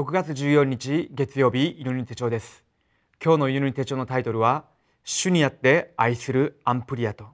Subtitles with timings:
[0.00, 2.64] 6月14日月曜日祈り手帳です。
[3.22, 4.64] 今日の祈り手帳のタイトルは
[5.04, 7.26] 主にあって愛するアンプリアト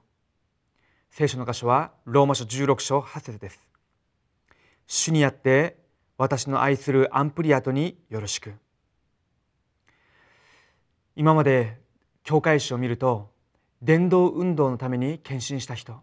[1.09, 3.65] 聖書の箇所はローマ書16章8節です。
[4.85, 5.77] 主にあって
[6.17, 8.51] 私の愛するアンプリアトによろしく。
[11.15, 11.79] 今まで
[12.25, 13.29] 教会史を見ると
[13.81, 16.01] 伝道運動のために献身した人。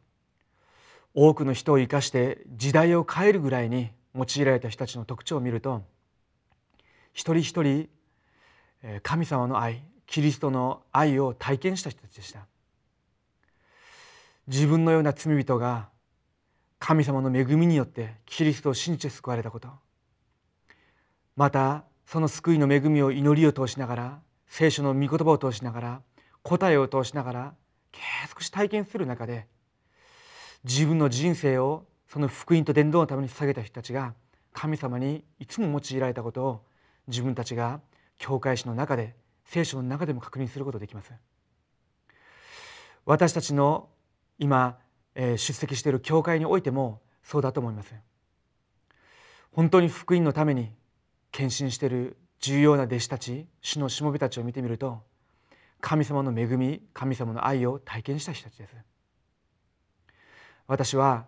[1.13, 5.83] 多くの人を生かして時代を変えるぐらいに用いられた人たちの特徴を見ると
[7.15, 7.89] 一人一人
[9.03, 12.47] 神様の愛キリストの愛を体験した人たちでした。
[14.47, 15.89] 自分のような罪人が
[16.79, 19.69] 神様の恵みによってキリストを信じて救われたこと。
[21.37, 26.03] またその救いの恵みを祈りを通しながら聖書の御言葉を通しながら
[26.43, 27.55] 答えを通しながら
[27.91, 29.47] 継続し体験する中で
[30.65, 34.15] 自分の人生をその福音と伝道のために捧げた人たちが
[34.53, 36.61] 神様にいつも用いられたことを
[37.07, 37.81] 自分たちが
[38.19, 41.13] 教会史の中で聖書の中でも確認することができます。
[43.05, 43.89] 私たちの
[44.39, 44.79] 今
[45.15, 47.95] 出席している教会においてもそうだと思います。
[49.53, 50.73] 本当に福音のために
[51.31, 55.03] 献身している重要な弟子たち主のしもべたちを見てみると
[55.81, 58.75] 神様の恵み神様の愛を体験した人たちです。
[60.67, 61.27] 私は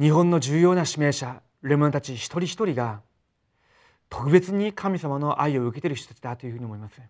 [0.00, 3.02] 日本の重要な指名者レモンたち一人一人が
[4.12, 7.00] 特別に神様の愛を受けている人たちだというふうに思います。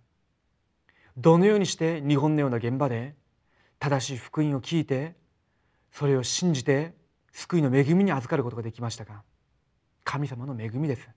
[1.17, 3.17] どのようにして日本のような現場で
[3.81, 5.17] 正しい福音を聞いて
[5.91, 6.95] それを信じて
[7.33, 9.25] 救いの恵みに預かることができましたか？
[10.05, 11.09] 神様の恵みです。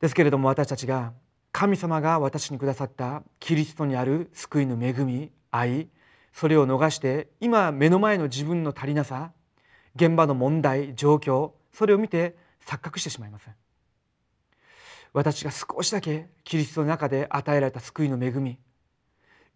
[0.00, 1.12] ですけれども私たちが
[1.52, 5.86] 神様が私にくださったキリストにある救いの恵み愛
[6.32, 9.30] それを逃して今目の前の自分の足りなさ
[9.94, 12.34] 現場の問題状況それを見て
[12.66, 13.48] 錯覚してしまいます。
[15.16, 18.58] 私が少しだけキリストの中で与えられた救いの恵み。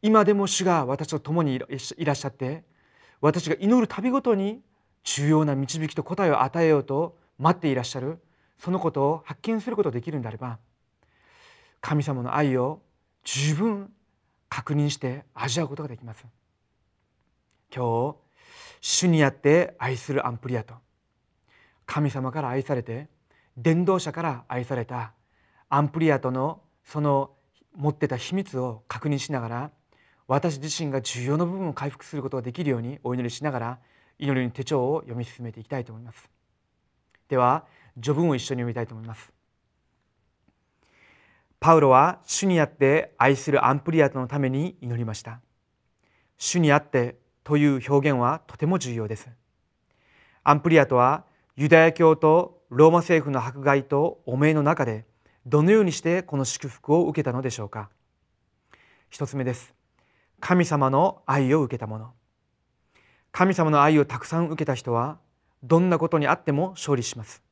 [0.01, 1.59] 今でも主が私と共にい
[2.07, 2.65] らっしゃって
[3.21, 4.63] 私が祈るたびごとに
[5.05, 8.21] 重要な導きと答えを与えようと待っていらっしゃる。
[8.59, 10.59] そのことを発見することができるんであれば
[11.83, 12.81] 神様の愛を
[13.25, 13.93] 十分
[14.49, 16.25] 確認して味わうことができます。
[17.71, 18.17] 今日
[18.81, 20.73] 主にあって愛するアンプリアと
[21.85, 23.09] 神様から愛されて
[23.59, 25.13] 伝道者から愛された
[25.71, 27.31] アンプリアトのその
[27.75, 29.71] 持ってた秘密を確認しながら
[30.27, 33.79] 私自身が重要な部分を回復することができるようにお祈りしながら
[34.19, 36.29] 祈りの手帳を読み進めていきたいと思います。
[37.29, 37.65] では
[38.01, 39.33] 序文を一緒に読みたいと思います。
[41.61, 45.41] パウロは主にあって愛するアンプリアトのために祈りました。
[46.37, 49.29] 主にあってという表現はとても重要です。
[50.43, 51.25] アンプリアトは
[51.57, 55.05] ユダヤ教とローマ政府の迫害と汚名の中で
[55.47, 57.89] どのようにしてこの祝福を受けたのでしょうか？
[59.09, 59.75] 一つ目です。
[60.39, 62.13] 神様の愛を受けた者
[63.33, 65.19] 神様の愛をたくさん受けた人は
[65.63, 67.43] どんなことにあっても勝利します。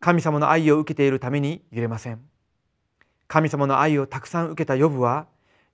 [0.00, 2.20] 神様の愛を受けているために揺れません。
[3.26, 5.26] 神様の愛をたくさん受けたヨブは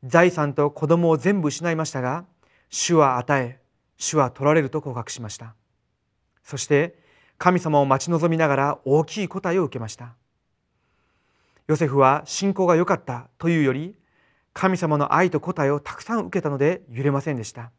[0.04, 2.24] 財産と子供を全部失いましたが
[2.68, 3.60] 主は与え
[3.96, 5.54] 主は取られると告白しました。
[6.42, 6.98] そして
[7.38, 10.14] 神様を待ち望みながら大きい答えを受けました。
[11.66, 13.94] ヨセフは信仰が良かったというより
[14.52, 17.70] 神様の愛と答えをたくさん受けたので揺れませんでした。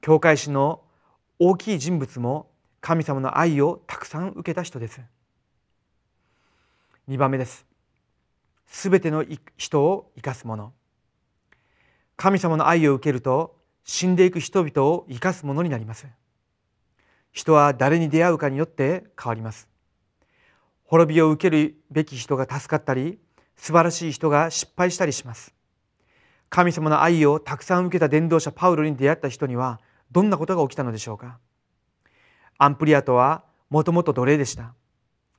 [0.00, 0.82] 教会史の
[1.38, 2.50] 大きい人物も
[2.80, 5.00] 神様の愛をたくさん受けた人です。
[7.08, 7.66] 2番目です。
[8.66, 9.24] すべての
[9.56, 10.72] 人を生かすもの。
[12.16, 16.06] 神様の愛を受けると死んでいく人々を生かすものになります。
[17.32, 19.71] 人は誰に出会うかによって変わります。
[20.92, 23.18] 滅びを受けるべき人が助かったり
[23.56, 25.54] 素晴らしい人が失敗したりします。
[26.50, 29.80] 神様の愛をたくさん受けた伝道者パウロに出会った人には
[30.10, 31.38] どんなことが起きたのでしょうか？
[32.58, 34.74] アンプリアトはもともと奴隷でした。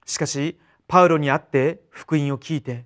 [0.07, 2.85] しかしパウロに会って福音を聞いて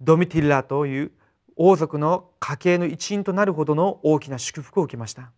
[0.00, 1.12] ドミティッラという
[1.56, 5.32] 王族の家系の一員となるほどの大きな祝福を受けました。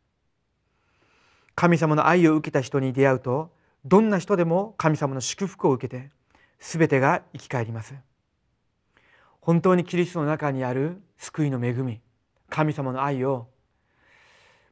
[1.57, 3.51] 神様の愛を受けた人に出会うと
[3.85, 6.11] どんな人でも神様の祝福を受けて
[6.63, 7.95] 全てが生き返ります。
[9.41, 12.01] 本当にキリストの中にある救いの恵み
[12.49, 13.49] 神様の愛を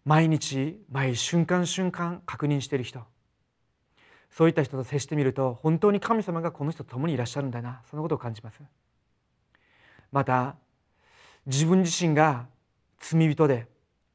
[0.04, 3.00] 毎日毎瞬間瞬間確認している人。
[4.30, 8.60] そういった人と接してみると本当に神様がこの人と共にいらっしゃるんだなそのことを感じます。
[10.12, 10.54] また
[11.46, 12.46] 自分自身が
[13.00, 13.66] 罪人で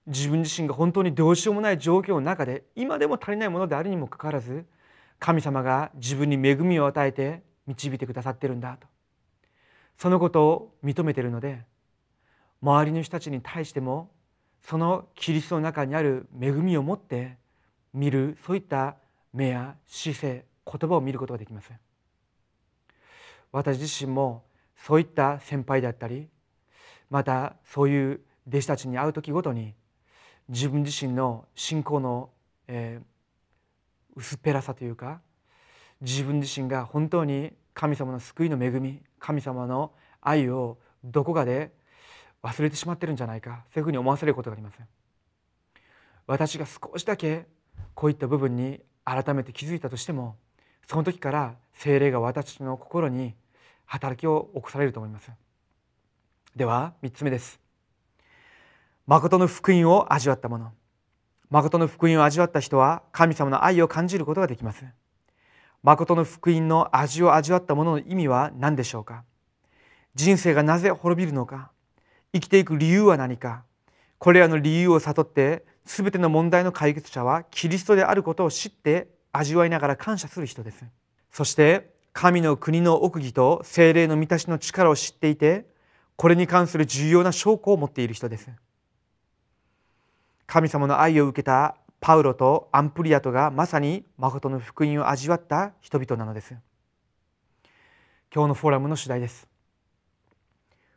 [0.08, 4.66] 自分自身が本当にどうしようもない状況の中で今でも足りないものであるにもかかわらず
[5.20, 8.88] 神様が自分に恵みを与えて導いてくださってるんだと。
[9.98, 11.64] そのことを認めているので
[12.62, 14.10] 周りの人たちに対しても
[14.62, 17.38] そのキリストの中にある恵みを持って
[17.94, 18.98] 見るそういった
[19.34, 21.72] 目や姿勢言葉を見ることができます。
[23.52, 24.44] 私自身も
[24.76, 26.28] そういった先輩であったり
[27.10, 29.74] またそういう弟子たちに会う時ごとに
[30.50, 32.30] 自分自身の信仰の、
[32.68, 35.22] えー、薄っぺらさというか
[36.02, 41.72] 自分自身が本当に神様の救いの恵み神様の愛をどこかで
[42.44, 44.80] 忘れてしまってるんじゃないかそういうふうに思わされることがあります
[46.28, 47.48] 私が少しだけ
[47.94, 50.36] こういった部分に改めて気づいたとしても
[50.88, 53.34] その時から精霊が私の心に
[53.86, 55.32] 働きを起こされると思います。
[56.56, 57.60] では3つ目です。
[59.08, 60.72] 誠の福音を味わった者。
[61.50, 64.86] 誠の福音を味わった人は神様の愛を感じることができます。
[65.86, 69.24] 誠の福音の味を味わった者の意味は何でしょうか？
[70.16, 71.70] 人生がなぜ滅びるのか？
[72.34, 73.66] 生きていく理由は何か？
[74.18, 80.84] これらの理由を悟って全ての問題の解決者はキリストであることを知って味わいながら感謝する人です。
[81.32, 85.68] そして神の国の奥義と精霊の満たしの力を知っていて
[86.16, 88.50] これに関する重要な証拠を持っている人です。
[90.48, 96.56] 神様の愛を受けたパウロとアンプリアトがまさに誠の福音を味わった人々なのです。
[98.34, 99.48] 今日のフォーラムの主題です。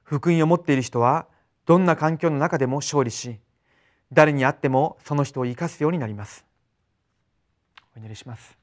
[0.02, 1.26] 福音を持っている人は
[1.66, 3.38] どんな環境の中でも勝利し
[4.12, 6.44] 誰に会ってもその人を生かすようになります。
[7.94, 8.58] お祈りします。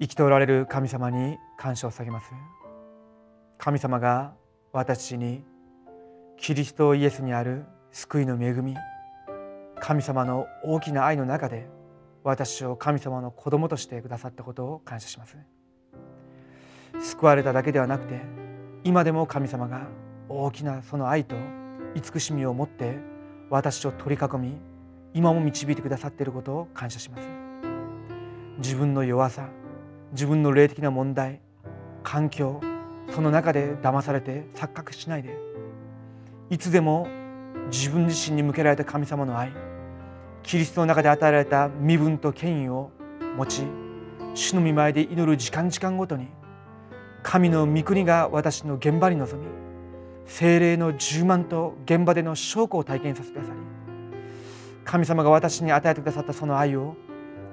[0.00, 2.32] 生きておられる神様に感謝を下げます。
[3.58, 4.34] 神様が
[4.72, 5.44] 私に
[6.36, 8.74] キリストイエスにある救いの恵み
[9.80, 11.68] 神様の大きな愛の中で
[12.24, 15.36] 私を神様の子供としてくださったことを感謝します。
[17.00, 18.20] 救われただけではなくて
[18.84, 19.86] 今でも神様が
[20.28, 21.36] 大きなその愛と
[21.94, 22.98] 慈しみを持って
[23.50, 24.56] 私を取り囲み
[25.14, 27.28] 今も導いてくださっていることを感謝します。
[28.58, 29.48] 自分の弱さ
[30.12, 31.40] 自分の霊的な問題
[32.02, 32.60] 環境
[33.10, 35.36] その中で騙されて錯覚しないで
[36.50, 37.06] いつでも
[37.70, 39.52] 自分自身に向けられた神様の愛
[40.46, 42.90] キリストの中で与えられた身分と権威を
[43.36, 43.62] 持ち
[44.34, 46.28] 主の御前で祈る時間時間ごとに
[47.22, 49.48] 神の御国が私の現場に臨み
[50.26, 53.58] 精霊の充満と現場での証拠を体験させてくださり
[54.84, 56.96] 神様が私に与えてくださったその愛を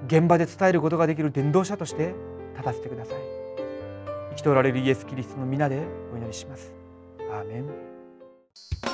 [0.06, 2.14] 現場で伝えることができる伝道者として
[2.52, 3.16] 立たせてください。
[4.30, 5.82] 生きておられるイエス・キリストの皆で
[6.12, 6.72] お祈りします。
[7.32, 8.93] アーメン。